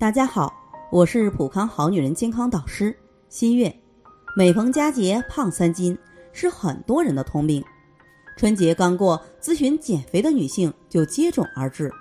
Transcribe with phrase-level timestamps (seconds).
[0.00, 0.50] 大家好，
[0.90, 2.96] 我是普康好女人健康导师
[3.28, 3.70] 新月。
[4.34, 5.96] 每逢佳节胖三斤
[6.32, 7.62] 是很多人的通病。
[8.34, 11.92] 春节刚过，咨询减肥的女性就接踵而至。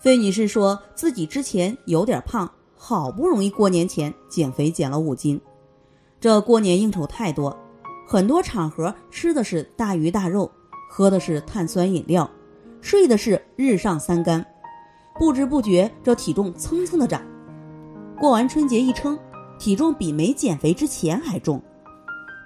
[0.00, 5.38] 费女士说自己之前有点胖，好不容易过年前减肥减了五斤。
[6.18, 7.54] 这过年应酬太多，
[8.08, 10.50] 很多场合吃的是大鱼大肉，
[10.88, 12.30] 喝的是碳酸饮料，
[12.80, 14.42] 睡的是日上三竿。
[15.20, 17.20] 不知不觉，这体重蹭蹭的涨。
[18.18, 19.18] 过完春节一称，
[19.58, 21.60] 体重比没减肥之前还重。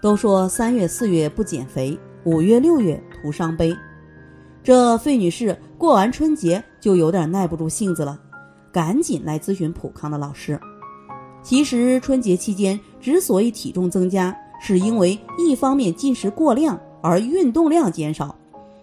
[0.02, 3.72] 都说三月四月不减肥，五月六月徒伤悲。
[4.60, 8.20] 这费女士过完春节就有点耐不住性子了，
[8.72, 10.58] 赶紧来咨询普康的老师。
[11.44, 18.34] 其实春节期间之所以体重增加，是因为一方面进食过量而运动量减少，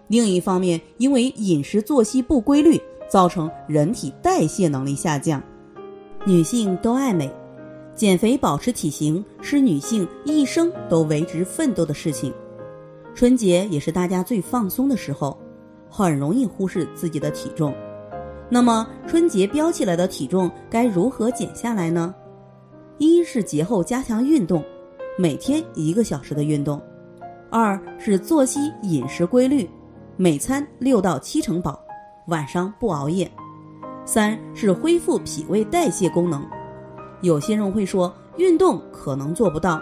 [0.08, 2.82] 另一方面因为饮食作息不规律。
[3.12, 5.44] 造成人体代谢能力下降。
[6.26, 7.30] 女性都爱美，
[7.94, 12.34] 减肥保持体型是女性一生都为之奋斗的事情。
[13.13, 15.38] 春节也是大家最放松的时候，
[15.90, 17.76] 很容易忽视自己的体重。
[18.50, 22.16] 那么春节飙起来的体重该如何减下来呢？
[22.98, 24.63] 一是节后加强运动，
[25.18, 26.80] 每天一个小时的运动；
[27.50, 29.70] 二是作息饮食规律，
[30.16, 31.84] 每餐六到七成饱。
[32.32, 33.29] 晚上不熬夜，
[34.05, 36.41] 三是恢复脾胃代谢功能。
[37.21, 39.82] 有些人会说运动可能做不到，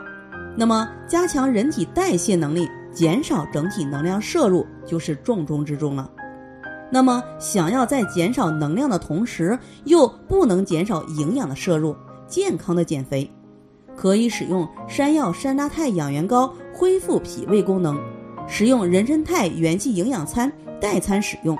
[0.58, 6.09] 那么加强人体代谢能力，减少整体能量摄入就是重中之重了。
[6.91, 11.95] 那么想要在减少能量的同时又不能减少营养的摄入，
[12.28, 13.30] 健康的减肥，
[13.95, 17.95] 可以使用山药山楂肽养元膏恢复脾胃功能，
[18.47, 21.56] 使用人参肽元气营养餐代餐使用。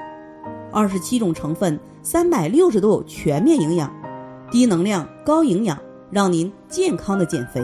[0.71, 3.91] 二十七种成分，三百六十度全面营养，
[4.51, 5.77] 低能量高营养，
[6.11, 7.61] 让您健康的减肥。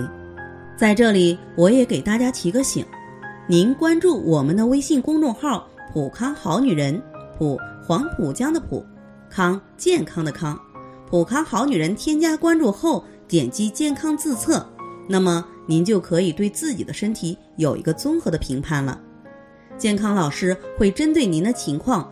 [0.78, 2.86] 在这里，我也给大家提个醒：
[3.48, 7.02] 您关注我们的微信公众号“普康好女人”，
[7.38, 8.86] 普黄浦江的普，
[9.30, 10.60] 康健康的康，
[11.10, 11.96] 普康好女人。
[11.96, 14.68] 添加关注后，点击健康自测，
[15.08, 19.00] 那么您就可以对自己的身体有一个综合的评判了。
[19.78, 22.12] 健康老师会针对您的情况。